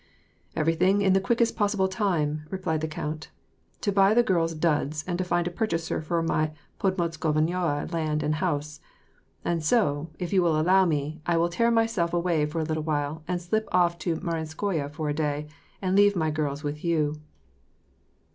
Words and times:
"Everything 0.55 1.03
in 1.03 1.13
the 1.13 1.21
quickest 1.21 1.55
possible 1.55 1.87
time," 1.87 2.41
replied 2.49 2.81
the 2.81 2.87
count." 2.87 3.29
To 3.81 3.91
buy 3.91 4.15
the 4.15 4.23
girls' 4.23 4.55
duds, 4.55 5.03
and 5.05 5.15
to 5.19 5.23
find 5.23 5.45
a 5.45 5.51
purchaser 5.51 6.01
for 6.01 6.23
my 6.23 6.53
podmoskovnaya 6.79 7.93
land 7.93 8.23
and 8.23 8.33
house. 8.33 8.79
And 9.45 9.63
so, 9.63 10.09
if 10.17 10.33
you 10.33 10.41
will 10.41 10.59
allow 10.59 10.85
me, 10.87 11.21
I 11.27 11.37
will 11.37 11.49
tear 11.49 11.69
myself 11.69 12.15
away 12.15 12.47
for 12.47 12.59
a 12.59 12.63
little 12.63 12.81
while, 12.81 13.21
and 13.27 13.39
slip 13.39 13.69
off 13.71 13.99
to 13.99 14.15
Marinskoye 14.15 14.89
for 14.91 15.07
a 15.07 15.13
day, 15.13 15.45
and 15.83 15.95
leave 15.95 16.15
my 16.15 16.31
girls 16.31 16.63
with 16.63 16.83
you." 16.83 17.17